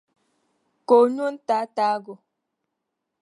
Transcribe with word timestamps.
Ka 0.87 0.93
o 1.01 1.03
no 1.15 1.25
n-taataagi 1.35 2.09
o. 2.15 2.15